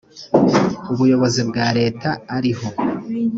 [0.91, 2.67] ubuyobozi bwa leta ariho